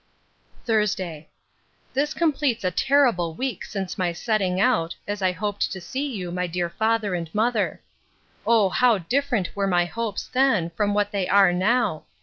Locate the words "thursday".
0.65-1.29